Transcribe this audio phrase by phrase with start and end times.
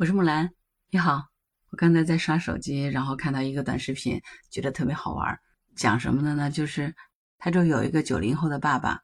[0.00, 0.50] 我是木兰，
[0.88, 1.28] 你好。
[1.68, 5.38] 我刚才在刷手机，然后看到一个短视频，觉得特别好玩。
[5.76, 6.50] 讲什么的呢？
[6.50, 6.94] 就是
[7.36, 8.98] 他就有一个九零后的爸爸，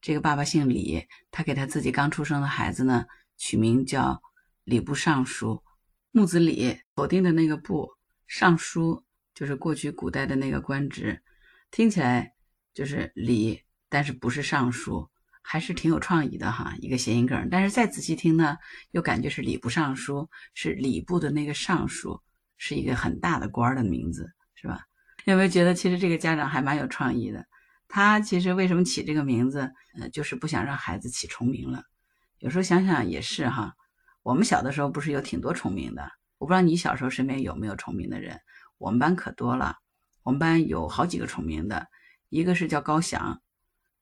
[0.00, 3.04] 这个爸爸姓李，他给他自己刚出生的孩子呢
[3.36, 4.22] 取名叫
[4.62, 5.60] 礼部尚书，
[6.12, 7.90] 木子李，否定的那个部，
[8.28, 11.20] 尚书就是过去古代的那个官职，
[11.72, 12.32] 听起来
[12.72, 15.10] 就是礼，但是不是尚书。
[15.50, 17.48] 还是挺有创意的哈，一个谐音梗。
[17.50, 18.58] 但是再仔细听呢，
[18.90, 22.20] 又感觉是礼部尚书，是礼部的那个尚书，
[22.58, 24.82] 是一个很大的官的名字，是吧？
[25.24, 27.46] 有没有觉得其实这个家长还蛮有创意的？
[27.88, 29.72] 他其实为什么起这个名字？
[29.98, 31.82] 呃，就是不想让孩子起重名了。
[32.40, 33.72] 有时候想想也是哈，
[34.22, 36.06] 我们小的时候不是有挺多重名的？
[36.36, 38.38] 我不知道你小时候身边有没有重名的人？
[38.76, 39.76] 我们班可多了，
[40.24, 41.86] 我们班有好几个重名的，
[42.28, 43.40] 一个是叫高翔。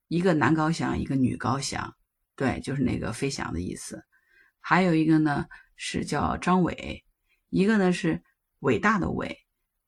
[0.08, 1.94] 一个男高翔，一个女高翔，
[2.36, 4.04] 对，就是那个飞翔的意思。
[4.60, 5.46] 还有一个呢
[5.76, 7.04] 是叫张伟，
[7.50, 8.22] 一个呢是
[8.60, 9.36] 伟大的伟，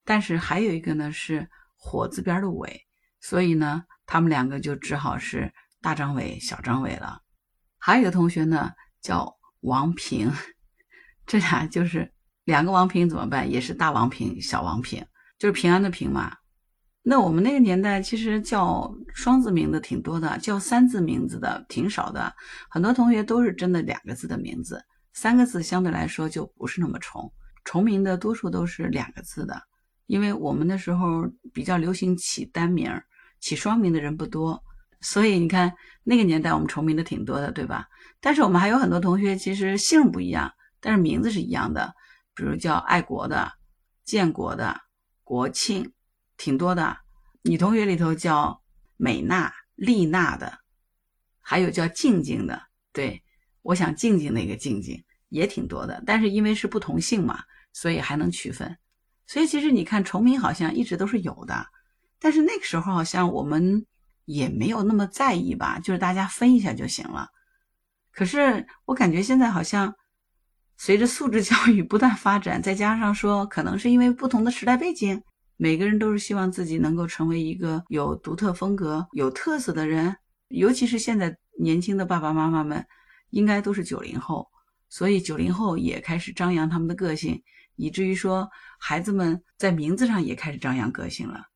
[0.05, 2.86] 但是还有一个呢是火字边的伟，
[3.20, 7.20] 所以呢他们两个就只好是大张伟、小张伟了。
[7.78, 10.32] 还有一个同学呢叫王平，
[11.27, 12.12] 这俩就是
[12.44, 13.50] 两个王平怎么办？
[13.50, 15.06] 也是大王平、小王平，
[15.38, 16.38] 就是平安的平嘛。
[17.10, 22.30] 那我们那个年代其实叫双字名的挺多的，叫三字名字的挺少的。
[22.68, 27.32] 很多同学都是真的两个字的名字，三个字相对来说就不是那么重。
[27.64, 29.58] 重名的多数都是两个字的，
[30.04, 32.92] 因为我们那时候比较流行起单名，
[33.40, 34.62] 起双名的人不多，
[35.00, 35.72] 所以你看
[36.04, 37.88] 那个年代我们重名的挺多的，对吧？
[38.20, 41.90] 但是我们还有很多同学其实姓不一样，但是名字是一样的，
[42.34, 43.50] 比如叫爱国的、
[44.04, 44.78] 建国的、
[45.24, 45.90] 国庆。
[46.39, 46.97] 挺多的，
[47.42, 48.62] 女同学里头叫
[48.97, 50.61] 美娜、丽娜的，
[51.41, 52.62] 还有叫静静的。
[52.92, 53.22] 对
[53.61, 57.41] 我想静静那个静静也挺多的，但是因为是不同姓嘛，
[57.72, 58.78] 所以还能区分。
[59.27, 61.66] 所以其实你看重名好像一直都是有的，
[62.19, 63.84] 但是那个时候好像我们
[64.25, 67.28] 也没有那么在意吧，就是大家分一下就行了。
[68.10, 69.94] 可是我感觉现在好像
[70.77, 75.22] 随着素质教育不断发展，再加上说可能是因为不同的时代背景。
[75.60, 82.86] 每个人都是希望自己能够成为一个有独特风格、有特色的人，尤其是现在年轻的爸爸妈妈们，
[83.30, 84.48] 应该都是九零后，
[84.88, 87.42] 所以九零后也开始张扬他们的个性，
[87.74, 88.48] 以至于说
[88.78, 91.47] 孩子们在名字上也开始张扬个性了。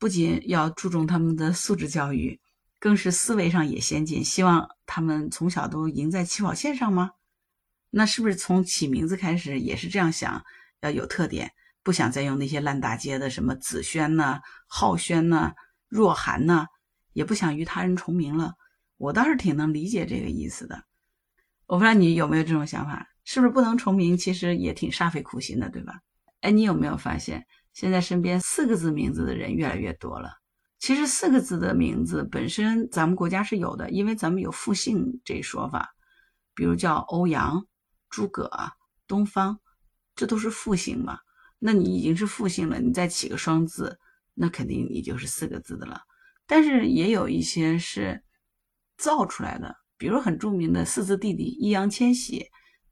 [0.00, 2.40] 不仅要注重他们的素质教育，
[2.80, 7.12] 更是思维上也先进，希望他们从小都赢在起跑线上吗？
[7.90, 10.44] 那是不是从起名字开始也是这样想，
[10.80, 11.52] 要有特点？
[11.84, 15.52] 不想再用那些烂大街的什么紫萱呐、浩轩呐、
[15.86, 16.66] 若涵呐，
[17.12, 18.54] 也不想与他人重名了。
[18.96, 20.82] 我倒是挺能理解这个意思的。
[21.66, 26.00] 我不知道你有没有这种想法，是不是不能重名，其实也挺煞费苦心的，对吧？
[26.40, 30.30] 哎，你有没有发现，现在身边四个字名字的人越来越多了？
[30.78, 35.94] 其实四个字的名字本身咱们国家是有的，因为咱们有复姓这一说法，
[36.54, 37.66] 比如叫欧阳、
[38.08, 38.50] 诸葛、
[39.06, 39.60] 东方，
[40.14, 41.18] 这都是复姓嘛。
[41.66, 43.98] 那你已经是复姓了，你再起个双字，
[44.34, 45.98] 那肯定你就是四个字的了。
[46.46, 48.22] 但是也有一些是
[48.98, 52.44] 造出来的，比如很著名的四字弟弟易烊千玺，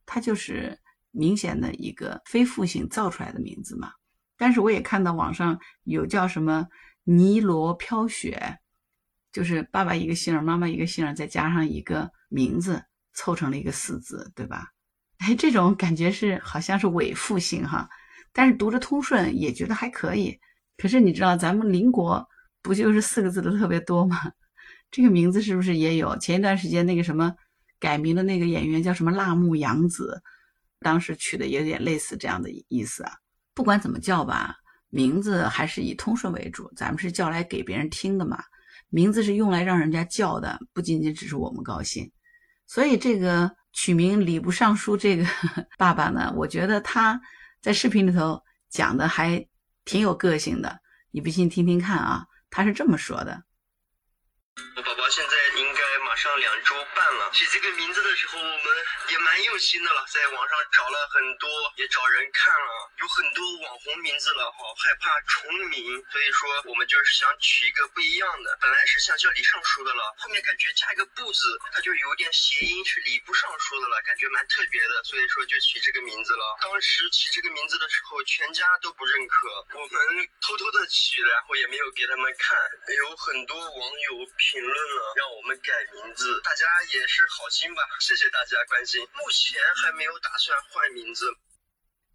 [0.06, 0.78] 他就是
[1.10, 3.92] 明显的一个非复姓造出来的名字嘛。
[4.38, 6.66] 但是我也看到网上有叫什么
[7.04, 8.58] 尼罗飘雪，
[9.30, 14.68] 就是爸爸一个姓妈妈一个姓再加上一个名字，凑成了一个四字，对吧？
[15.20, 17.86] 哎，这种感觉是好像是伪复姓哈。
[18.32, 20.38] 但是读着通顺也觉得还可以，
[20.78, 22.26] 可是你知道咱们邻国
[22.62, 24.19] 不就是四个字的特别多吗？
[24.91, 26.16] 这个名字是不是也有？
[26.19, 27.34] 前一段时间那个什么
[27.78, 30.22] 改名的那个演员叫什么辣目洋子，
[30.81, 33.12] 当时取的有点类似这样的意思啊。
[33.54, 34.54] 不管怎么叫吧，
[34.88, 38.43] 名字还是以通顺为主，咱们是叫来给别人听的嘛。
[38.88, 42.10] 名字是用来让人家叫的，不仅仅只是我们高兴。
[42.66, 45.26] 所以这个取名礼部尚书这个
[45.76, 47.20] 爸爸呢，我觉得他。
[47.62, 49.49] 在视频里头讲的还
[49.85, 50.81] 挺有个性的，
[51.12, 53.44] 你不信听听看啊，他是这么说的。
[54.76, 55.71] 我宝宝现在应。
[56.22, 58.66] 上两周半了，取这个名字的时候，我们
[59.08, 62.70] 也蛮用心的了，在网上找了很多，也找人看了，
[63.02, 65.82] 有很多网红名字了哈，害怕重名，
[66.12, 68.56] 所以说我们就是想取一个不一样的。
[68.62, 76.56] 本来是想叫李尚书的了，后面感觉加一个不字，它就有点谐音，是礼部尚书的了，感觉蛮特别的，所以说就取这个名字了。
[76.62, 79.98] 当时起这个名字的时候，全家都不认可，我们
[80.38, 82.54] 偷偷的取，然后也没有给他们看，
[82.94, 86.12] 有很多网友评论了，让我们改名。
[86.44, 89.00] 大家也是好心吧，谢谢大家关心。
[89.00, 91.25] 目前还没有打算换名字。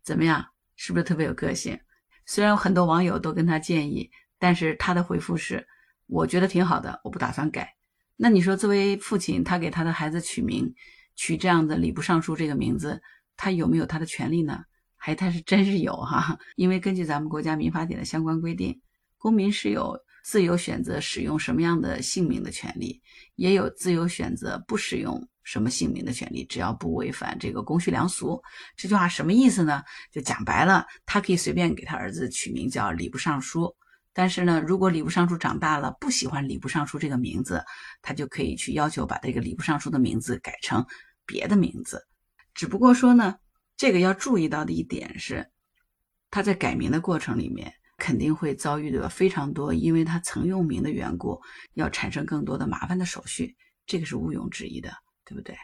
[0.03, 0.45] 怎么样？
[0.75, 1.79] 是不是特别有个性？
[2.25, 5.67] 虽然有很多网友都跟他建议，但是他的回复是：
[6.05, 7.75] 我觉得挺好的，我不打算改。
[8.15, 10.71] 那你说，作为父亲，他给他的孩子取名，
[11.15, 13.01] 取这样的“礼部尚书”这个名字，
[13.35, 14.63] 他有没有他的权利呢？
[14.95, 18.79] 还他是真是有哈，因为根据咱们国家民法典的相关规定，
[19.17, 23.01] 公民是有自由选择使用什么样的姓名的权利，
[23.35, 28.43] 也有自由选择不使用什么姓名的权利，只要不违反这个公序良俗。
[28.75, 29.81] 这句话什么意思呢？
[30.11, 33.73] 就讲白了，他可以随便给他儿子取名叫礼部尚书，
[34.11, 37.63] 但是呢，如果礼部尚书长大了不喜欢礼部尚书这个名字，
[38.01, 40.85] 他就可以去要求把这个礼部尚书的名字改成
[41.25, 42.05] 别的名字。
[42.53, 43.33] 只不过说呢。
[43.77, 45.49] 这个要注意到的一点是，
[46.29, 51.39] 他在改名的过程里面肯定会遭遇的非常多，因为他曾用名的缘故，
[51.73, 53.55] 要产生更多的麻烦的手续，
[53.85, 54.91] 这个是毋庸置疑的，
[55.25, 55.55] 对不对？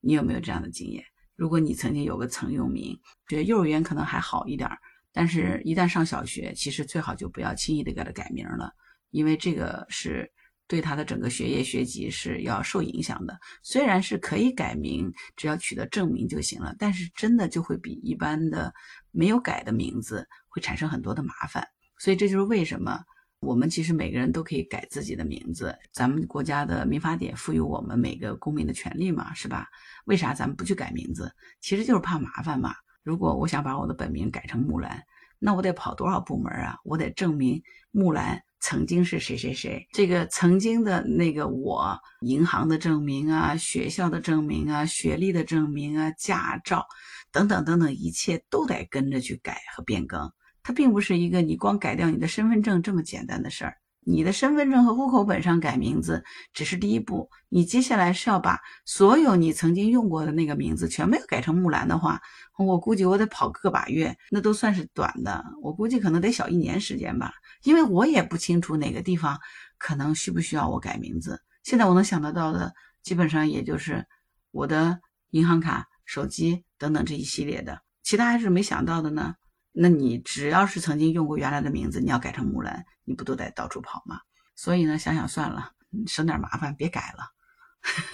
[0.00, 1.02] 你有没有这样的经验？
[1.34, 2.98] 如果你曾经有个曾用名，
[3.28, 4.70] 觉得幼儿园可能还好一点，
[5.12, 8.72] 但是一旦上小学，其实最好就不要轻易的给他改名了，
[9.10, 10.30] 因为这个是。
[10.70, 13.38] 对他的整个学业学籍是要受影响的。
[13.62, 18.70] 虽然是可以改名，只要取得证明就行了，但是真的就会比一般的
[19.10, 21.66] 没有改的名字会产生很多的麻烦。
[21.98, 23.00] 所以这就是为什么
[23.40, 25.76] 我们其实每个人都可以改自己的名字。
[25.92, 29.66] 咱们国家的民法典赋予我们每个公民的权利嘛，是吧？
[30.06, 31.32] 为啥咱们不去改名字？
[31.60, 32.74] 其实就是怕麻烦嘛。
[33.02, 35.02] 如果我想把我的本名改成木兰，
[35.38, 36.78] 那我得跑多少部门啊？
[36.84, 38.42] 我得证明木兰。
[38.60, 39.86] 曾经是谁谁谁？
[39.92, 46.84] 这个曾经的那个我，银行的证明啊，学校的证明啊，学历的证明啊，驾照
[47.30, 50.28] 等等等等，一切都得跟着去改和变更。
[50.68, 53.74] 它并不是一个你光改掉你的身份证这么简单的事儿。
[54.00, 56.22] 你的身份证和户口本上改名字
[56.52, 62.20] 只是第一步，你接下来是要把所有你曾经用过的那个名字全部要改成木兰的话，
[62.58, 65.42] 我估计我得跑个把月，那都算是短的。
[65.62, 67.32] 我估计可能得小一年时间吧。
[67.62, 69.38] 因为我也不清楚哪个地方
[69.78, 71.40] 可能需不需要我改名字。
[71.62, 72.70] 现在我能想得到的，
[73.02, 74.04] 基本上也就是
[74.50, 75.00] 我的
[75.30, 79.34] 银行卡、手机等等这一系列的，其他还是没想到的呢。
[79.80, 84.20] 那你只要是曾经用过原来的名字，你要改成木兰，你不都得到处跑吗？
[84.56, 85.70] 所以呢，想想算了，
[86.06, 87.24] 省点麻烦，别改了，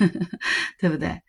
[0.78, 1.22] 对不对？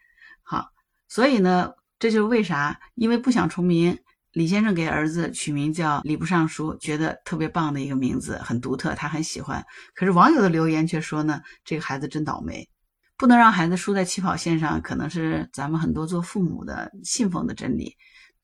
[0.43, 0.71] 好，
[1.07, 3.97] 所以呢，这就是为啥，因为不想重名。
[4.33, 9.65] 李先生给儿子取名叫礼部尚书，觉得特别棒的一个名字，很独特，他很喜欢。
[9.93, 12.67] 可是网友的留言却说呢，这个孩子真倒霉，
[13.15, 17.95] 不能让孩子输在起跑线上，可能是咱们很多做父母的信奉的真理。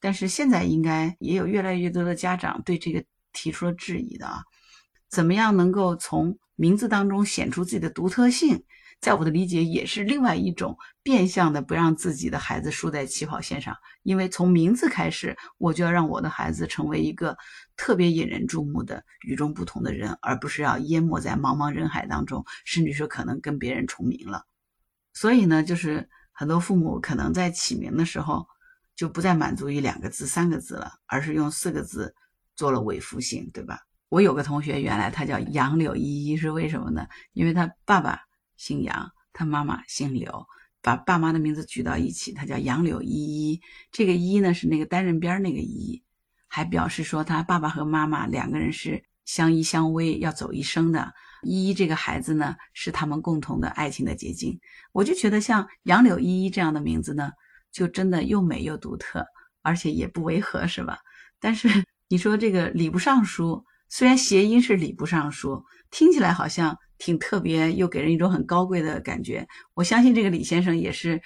[0.01, 3.01] 但是现在应该也有越来越多的家长对这个
[3.31, 4.43] 提出了质疑的啊，
[5.09, 8.61] 怎么样能够从名字当中显出自己的独特性？
[8.99, 13.75] 在我的理解，也是另外一种变相的不让自己的孩子输在起跑线上。
[14.03, 17.35] 因为从名字开始，我就要让我的孩子成为一个
[17.75, 24.45] 特别引人注目的、与众不同的人，而不是要淹没在茫茫人海当中，甚至说可能跟别人重名了。
[25.13, 28.45] 所以呢，就是很多父母可能在起名的时候，
[29.01, 32.13] 就不再满足于两个字、三个字了，而是用四个字
[32.55, 33.79] 做了尾复姓，对吧？
[34.09, 37.07] 我有个同学，原来他叫杨柳依依，是为什么呢？
[37.33, 38.21] 因为他爸爸。
[38.57, 40.45] 姓杨，他妈妈姓柳，
[40.83, 43.59] 把爸妈的名字举到一起，他叫杨柳依依。
[43.91, 46.03] 这个依呢是那个单人边那个依，
[46.47, 51.11] 还表示说他爸爸和妈妈两个人是相依相偎，要走一生的。
[51.41, 54.59] 依依这个孩子呢，是他们共同的爱情的结晶。
[54.91, 57.31] 我就觉得像杨柳依依这样的名字呢，
[57.71, 59.25] 就真的又美又独特，
[59.61, 60.99] 而且也不违和，是吧？
[61.39, 61.67] 但是
[62.07, 66.77] 你说这个礼部尚书，虽然谐音是礼部尚书，听起来好像。
[67.03, 69.47] 挺特别，又给人一种很高贵的感觉。
[69.73, 71.19] 我相信这个李先生也是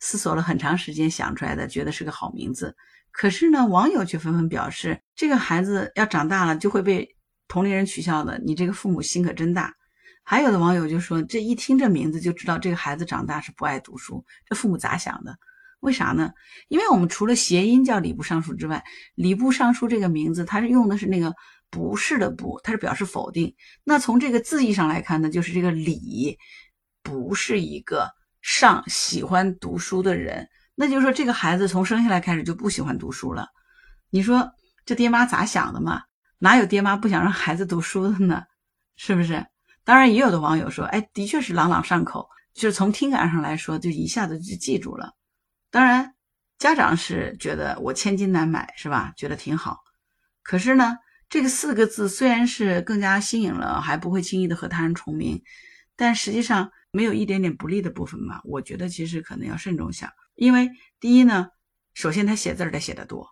[0.00, 2.74] 思索了很长时间想出来的，觉得是个好名字。
[3.12, 7.06] 可是呢，网友却纷纷表示，这个孩子要长大了就会被
[7.46, 8.38] 同龄人取笑的。
[8.38, 9.70] 你这个父母心可真大。
[10.24, 14.24] 还有的网友就说，这一听这名字就知道这个孩子长大是不爱读书。
[14.46, 15.36] 这父母咋想的？
[15.80, 16.30] 为啥呢？
[16.68, 18.82] 因为我们除了谐音叫礼部尚书之外，
[19.14, 21.34] 礼部尚书这个名字，它是用的是那个。
[21.70, 23.54] 不是的，不，它是表示否定。
[23.84, 26.34] 那从这个字义上来看呢，就是这个礼
[27.02, 28.08] 不是一个
[28.40, 30.48] 上喜欢读书的人。
[30.74, 33.46] 那就是说，这个孩子从生下来开始就不喜欢读书了。
[34.08, 34.50] 你说
[34.86, 36.00] 这爹妈咋想的嘛？
[36.38, 38.42] 哪有爹妈不想让孩子读书的呢？
[38.96, 39.44] 是不是？
[39.84, 45.12] 当然，也有的网友说，哎，的确是朗朗上口，就是从听感上来说，就一下子就记住了。
[45.70, 46.14] 当然，
[46.58, 49.12] 家长是觉得我千金难买，是吧？
[49.16, 49.84] 觉得挺好。
[50.42, 50.98] 可是呢？
[51.30, 55.42] 这个四个字虽然是更加新颖了，还不会轻易的和他人重名，
[55.94, 58.40] 但实际上没有一点点不利的部分嘛？
[58.44, 61.50] 我觉得其实可能要慎重想，因为第一呢，
[61.92, 63.28] 首先他写字得写得多，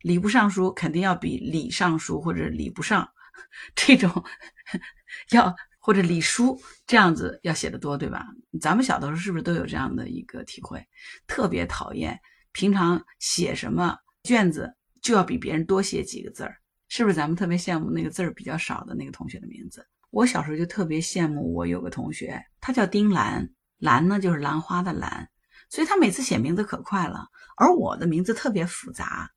[0.00, 3.06] 礼部尚书肯定要比礼尚书或者礼不上
[3.76, 4.24] 这种
[5.32, 5.54] 要
[5.86, 8.26] 或者李书这样子要写的多，对吧？
[8.60, 10.84] 咱们小的时候是不是都有这样的一个体会？
[11.28, 12.18] 特别讨厌
[12.50, 16.56] 平常写什么卷子就要比别人多写几个字儿，
[16.88, 17.14] 是不是？
[17.14, 19.86] 咱们特别羡慕那个字儿比较少的那个同学的名字。
[20.10, 25.28] 我小时候就特别羡慕，我有个同学，他叫丁兰，兰呢就是兰花的兰，
[25.70, 27.28] 所以他每次写名字可快了。
[27.56, 29.30] 而我的名字特别复杂，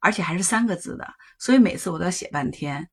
[0.00, 2.86] 而且还是三个字的，所以每次我都要写半天。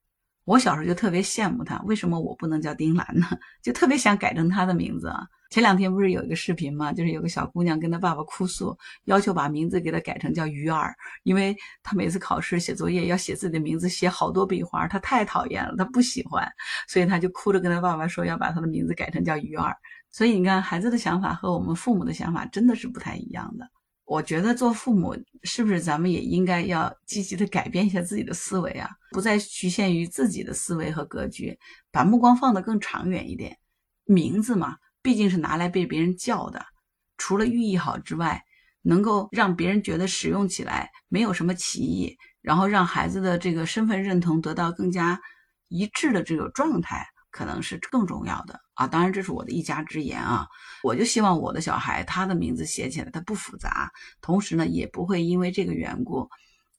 [0.44, 3.26] 我小时候就特别羡慕他，为什么我不能叫丁兰呢？
[3.62, 5.26] 就特别想改成他的名字啊。
[5.50, 6.92] 前两天不是有一个视频吗？
[6.92, 16.46] 就是有个小姑娘跟她爸爸哭诉，要求把名字给她改成叫鱼儿，因为她每次考试写作业要写自己的名字，写好多笔画，她太讨厌了，她不喜欢，
[16.88, 19.74] 所以她就哭着跟她爸爸说要把她的名字改成叫鱼儿。
[20.10, 23.68] 所以你看，孩子的想法和我们父母的想法真的是不太一样的。
[24.06, 31.58] 我觉得做父母是不是咱们也应该要积极的改变一下自己的思维啊，不再局限于自己的思维和格局，
[31.90, 33.56] 把目光放得更长远一点。
[34.04, 36.62] 名字嘛，毕竟是拿来被别人叫的，
[37.16, 38.44] 除了寓意好之外，
[38.82, 45.18] 能够让别人觉得使用起来没有什么歧义，然后让孩子的这个身份认同得到更加
[45.68, 47.06] 一致的这个状态。
[47.34, 48.86] 可能是更重要的啊！
[48.86, 50.46] 当然，这是我的一家之言啊。
[50.84, 56.30] 我就希望我的小孩他的名字写起来他不复杂，同时呢也不会因为这个缘故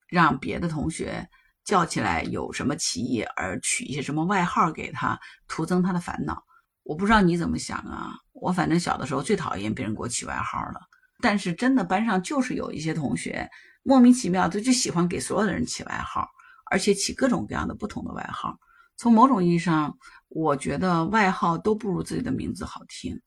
[0.07, 1.27] 让别的同学
[1.65, 6.41] 叫起来有什么歧义而取一些什么外号给他，徒增他的烦恼。
[6.83, 8.13] 我不知道你怎么想啊？
[8.31, 10.79] 我反正小的时候最讨厌别人给我起外号了。
[11.19, 13.49] 但是真的班上就是有一些同学
[13.83, 16.25] 莫名其妙，他就喜欢给所有的人起外号，
[16.71, 18.57] 而且起各种各样的不同的外号。
[18.97, 19.97] 从某种意义上，
[20.35, 23.17] 我觉得外号都不如自己的名字好听。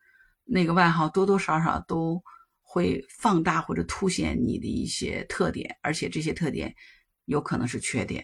[0.44, 2.22] 那个外号多多少少都
[2.60, 6.74] 会放大或者凸显你的一些特点，而且这些特点
[7.24, 8.22] 有可能是缺点，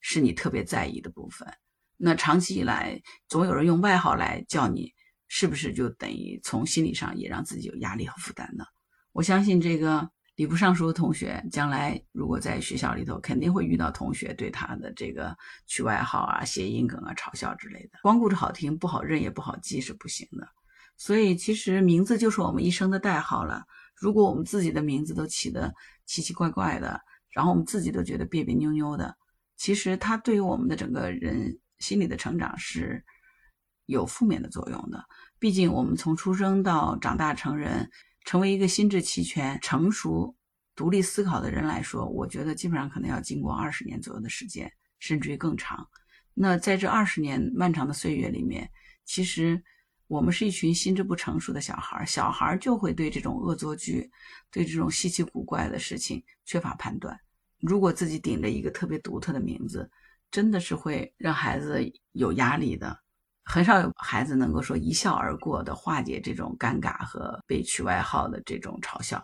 [0.00, 1.48] 是你特别在意的部分。
[1.96, 4.92] 那长期以来，总有人用外号来叫你，
[5.28, 8.64] 是不是就等于从心理上也让自己有压力和负担呢？
[9.12, 10.10] 我相信这个。
[10.36, 18.00] 礼部尚书的同学，将来如果在学校里头，肯定会遇到同学对他的这个取外号啊、谐音梗啊、嘲笑之类的。
[18.02, 20.48] 光顾着好听不好认也不好记是不行的。
[20.96, 23.64] 所以其实名字就是我们一生的代号了。
[23.94, 25.72] 如果我们自己的名字都起得
[26.04, 27.00] 奇奇怪怪的，
[27.30, 29.16] 然后我们自己都觉得别别扭扭的，
[29.56, 33.04] 其实它对于我们的整个人心理的成长是
[33.86, 35.04] 有负面的作用的。
[35.38, 37.88] 毕竟我们从出生到长大成人。
[38.24, 40.34] 成为一个心智齐全、成熟、
[40.74, 45.86] 独立思考的人来说，我觉得基本上可能要经过二十年左右的时间，甚至于更长。
[46.32, 48.68] 那在这二十年漫长的岁月里面，
[49.04, 49.62] 其实
[50.08, 54.10] 我们是一群心智不成熟的小孩，小孩就会对这种恶作剧、
[54.50, 57.18] 对这种稀奇古怪的事情缺乏判断。
[57.60, 59.88] 如果自己顶着一个特别独特的名字，
[60.30, 61.80] 真的是会让孩子
[62.12, 63.03] 有压力的。
[63.44, 69.22] 很少有孩子能够说一笑而过的化解这种尴尬和被取外号的这种嘲笑。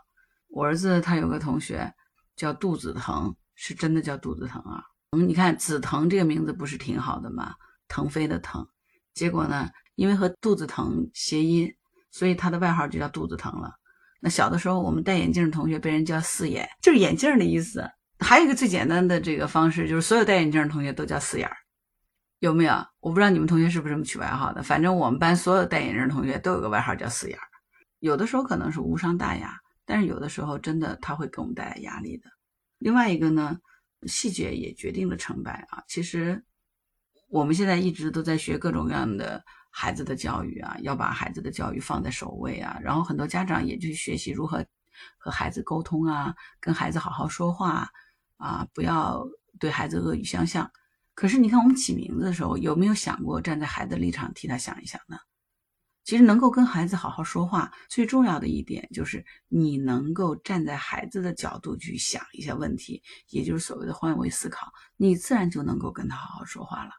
[0.48, 1.92] 我儿子他有个同学
[2.36, 4.82] 叫杜子腾，是真的叫杜子腾啊。
[5.12, 7.54] 嗯，你看子腾这个名字不是挺好的吗？
[7.88, 8.66] 腾飞的腾。
[9.14, 11.68] 结果呢，因为和肚子疼谐音，
[12.10, 13.72] 所以他的外号就叫肚子疼了。
[14.20, 17.84] 那小的时候，我们戴眼镜的同学被人叫四眼，就是眼镜的意思。
[18.18, 21.56] 还有一个最简单的这个方式，就是所有戴眼镜的同学都叫四眼儿。
[22.40, 22.72] 有没有？
[23.00, 24.62] 我不知道你们同学是不是这么取外号的。
[24.62, 27.42] 反正我们班所有戴眼镜的同学都有个外号叫“四眼儿”。
[28.00, 32.30] 有的时候可能是无伤大雅，但是有的时候真的他会给我们带来压力的。
[32.78, 33.58] 另外一个呢，
[34.06, 35.84] 细节也决定了成败啊。
[35.86, 36.42] 其实
[37.28, 42.78] 我们现在一直都在学各种各样的孩子的教育啊，要把孩子的教育放在首位啊。
[42.82, 44.64] 然后很多家长也去学习如何
[45.18, 47.86] 和孩子沟通啊，跟孩子好好说话
[48.38, 49.22] 啊，不要
[49.58, 50.70] 对孩子恶语相向。
[51.20, 55.18] 可是你看，我们起名字的时候有没有想过站在孩子立场替他想一想呢？
[56.02, 66.92] 其实能够跟孩子好好说话，最重要的一点就是你能够站在孩子的角度去想一下问题，也就是所谓的换位思考，你自然就能够跟他好好说话了。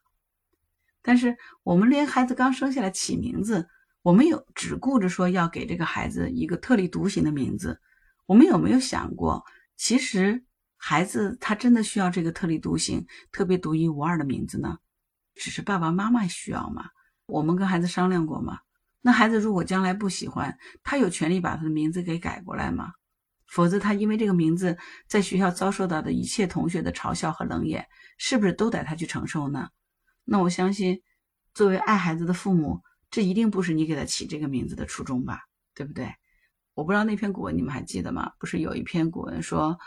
[1.01, 3.67] 但是我们连孩子刚生下来起名字，
[4.03, 7.81] 我们有只顾着说要给这个孩子一个特立独行的名字，
[8.27, 9.43] 我们有没有想过，
[9.75, 10.43] 其实？
[10.83, 14.79] 孩子他真的需要这个特立独行、特别独一无二的名字呢？
[15.35, 16.89] 只是爸爸妈妈需要吗？
[17.27, 18.57] 我们跟孩子商量过吗？
[18.99, 22.93] 那孩子如果将来不喜欢，他有权利把他的名字给改过来吗？
[23.45, 24.75] 否则他因为这个名字
[25.07, 27.85] 在学校遭受到的一切同学的嘲笑和冷眼，
[28.17, 29.69] 是不是都得他去承受呢？
[30.25, 30.99] 那我相信，
[31.53, 35.41] 作为爱孩子的父母，这一定不是你给他起这个名字的初衷吧？
[35.75, 36.11] 对不对？
[36.73, 38.31] 我不知道那篇古文你们还记得吗？
[38.39, 39.77] 不是有一篇古文说，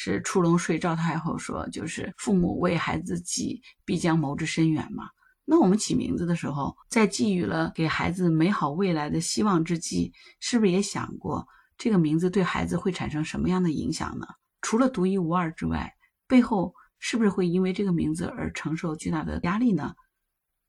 [0.00, 5.08] 是出笼睡赵太后说，就是父母为孩子计，必将谋之深远嘛？
[5.44, 11.44] 那我们起名字的时候，在寄予了给孩子美好未来的希望之际，是不是也想过
[11.76, 14.26] 这个名字对孩子会产生什么样的影响呢？
[14.62, 15.92] 除了独一无二之外，
[16.28, 19.92] 背后是不是会因为这个名字而承受巨大的压力呢？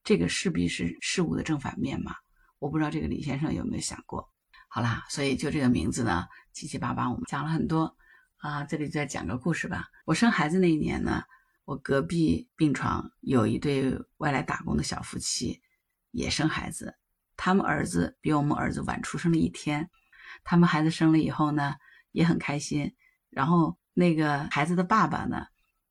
[0.03, 2.15] 这个势必是事物的正反面嘛？
[2.57, 4.27] 我不知道这个李先生有没有想过。
[4.69, 7.95] 好啦，所以就这个名字呢，七七八八我们讲了很多
[8.39, 9.89] 啊，这里再讲个故事吧。
[10.05, 11.24] 我生孩子那一年呢。
[11.65, 15.62] 我隔壁病床有一对外来打工的小夫妻，
[16.10, 16.96] 也生孩子。
[17.38, 19.88] 他们儿子比我们儿子晚出生了一天。
[20.43, 21.75] 他们孩子生了以后呢，
[22.12, 22.96] 也很开心。
[23.29, 25.46] 然后那个孩子的爸爸呢，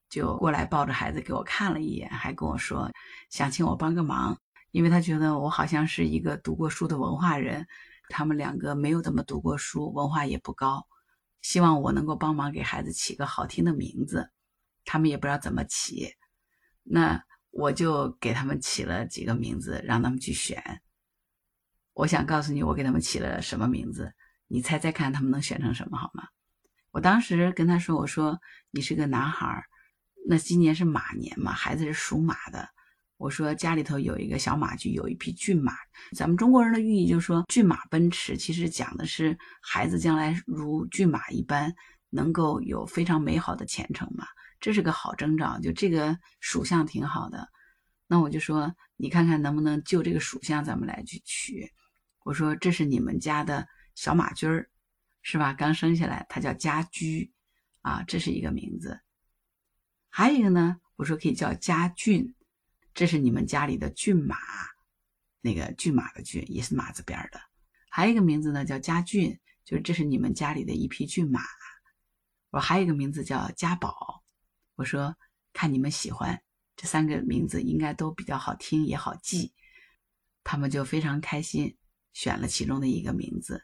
[0.08, 2.90] 就过来抱着孩子给我看了一眼，还跟我说
[3.30, 4.36] 想请我帮个忙，
[4.72, 7.68] 因为他觉得我好像是一个读过书的文化人。
[8.08, 10.88] 他们两个没有怎么读过书，文化也不高，
[11.48, 14.30] 希望我能够帮忙给孩子起个好听的名字。
[14.84, 16.12] 他们也不知道怎么起，
[16.82, 20.82] 那我就给他们起了几个名字，让他们去选。
[21.94, 24.12] 我想告诉你，我给他们起了什么名字，
[24.46, 26.28] 你猜猜看，他们能选成什么好吗？
[26.90, 28.38] 我当时跟他说：“我说
[28.70, 29.64] 你是个男孩，
[30.28, 32.68] 那今年是马年嘛，孩子是属马的。
[33.18, 35.74] 我说家里头有一个小马驹，有一匹骏马。
[36.16, 41.74] 咱们中国人的寓意就是说，骏马奔驰，其实讲的是孩子将来如骏马一般，
[42.10, 44.24] 能够有非常美好的前程嘛。”
[44.60, 47.48] 这是个好征兆，就这个属相挺好的。
[48.06, 51.72] 那我就说，你看看能不能就这个属相，咱们来去取。
[52.24, 54.70] 我说这是你们家的小马驹儿，
[55.22, 55.52] 是吧？
[55.52, 57.32] 刚生下来，它叫家驹
[57.82, 59.00] 啊，这是一个名字。
[60.08, 62.34] 还有一个呢，我说可以叫家骏，
[62.98, 64.36] 这是你们家里的骏马，
[65.40, 67.40] 那个骏马的骏也是马字边的。
[67.88, 71.40] 还有一个名字呢，叫家骏，就是这是你们家里的一匹骏马。
[72.50, 74.24] 我还有一个名字叫家宝。
[74.74, 75.16] 我说，
[75.52, 76.42] 看你们喜欢
[76.74, 79.54] 这三个名字，应该都比较好听，也好记。
[80.42, 81.76] 他们就非常开心，
[82.12, 83.62] 选了其中的一个名字。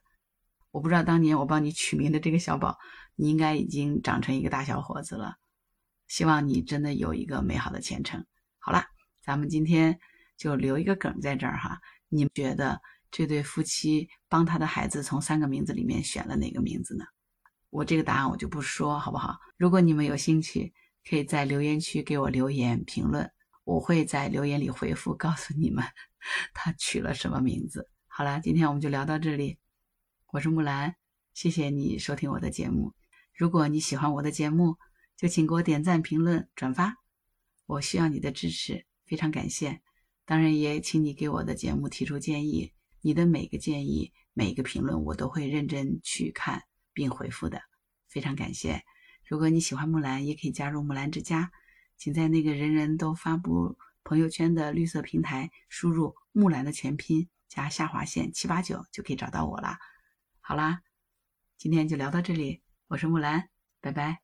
[0.70, 2.78] 我不知道当年我帮你取名的这个小宝，
[3.16, 5.38] 你应该已经长成一个大小伙子了。
[6.06, 8.24] 希望你真的有一个美好的前程。
[8.60, 8.86] 好了，
[9.24, 9.98] 咱们今天
[10.36, 11.80] 就留一个梗在这儿哈。
[12.08, 17.04] 你们觉得这对夫妻帮他的孩子从三个名字里面选了哪个名字呢？
[17.70, 19.38] 我这个答案我就不说，好不好？
[19.56, 20.74] 如果你们有兴趣。
[21.06, 23.30] 可以在留言区给我留言评论，
[23.64, 25.84] 我会在留言里回复，告诉你们
[26.54, 27.90] 他取了什么名字。
[28.06, 29.58] 好了，今天我们就聊到这里。
[30.28, 30.96] 我是木兰，
[31.34, 32.94] 谢谢你收听我的节目。
[33.34, 34.78] 如果你喜欢我的节目，
[35.14, 36.96] 就请给我点赞、评论、转发，
[37.66, 39.80] 我需要你的支持，非常感谢。
[40.24, 46.62] 当然，也请你给我的节目提出建议，你的每个建议、每个评论，我都会认真去看
[46.92, 47.60] 并回复的，
[48.08, 48.82] 非常感谢。
[49.26, 51.50] 如果你喜欢木兰，也可以加入木兰之家，
[51.96, 59.76] 请在那个人人都发布朋友圈的绿色平台输入“木兰”的全拼加下划线七八九，就可以找到我了。
[60.40, 60.82] 好啦，
[61.56, 63.48] 今天就聊到这里，我是木兰，
[63.80, 64.23] 拜拜。